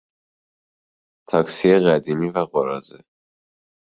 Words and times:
تاکسی 1.29 1.79
قدیمی 1.87 2.29
و 2.29 2.39
قراضه 2.45 2.99